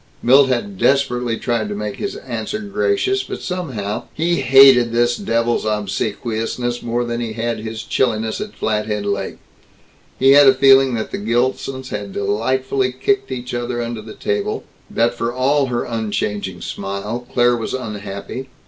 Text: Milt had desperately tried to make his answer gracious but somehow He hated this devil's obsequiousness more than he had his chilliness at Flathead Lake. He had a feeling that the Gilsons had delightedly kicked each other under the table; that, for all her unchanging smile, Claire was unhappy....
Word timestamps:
Milt 0.23 0.47
had 0.49 0.79
desperately 0.79 1.37
tried 1.37 1.69
to 1.69 1.75
make 1.75 1.97
his 1.97 2.15
answer 2.15 2.57
gracious 2.57 3.21
but 3.21 3.39
somehow 3.43 4.05
He 4.15 4.37
hated 4.41 4.91
this 4.91 5.15
devil's 5.15 5.63
obsequiousness 5.63 6.81
more 6.81 7.03
than 7.05 7.21
he 7.21 7.33
had 7.33 7.59
his 7.59 7.83
chilliness 7.83 8.41
at 8.41 8.55
Flathead 8.55 9.05
Lake. 9.05 9.37
He 10.17 10.31
had 10.31 10.47
a 10.47 10.55
feeling 10.55 10.95
that 10.95 11.11
the 11.11 11.19
Gilsons 11.19 11.89
had 11.89 12.13
delightedly 12.13 12.91
kicked 12.93 13.31
each 13.31 13.53
other 13.53 13.79
under 13.79 14.01
the 14.01 14.15
table; 14.15 14.63
that, 14.89 15.13
for 15.13 15.31
all 15.31 15.67
her 15.67 15.83
unchanging 15.83 16.61
smile, 16.61 17.27
Claire 17.31 17.55
was 17.55 17.75
unhappy.... 17.75 18.49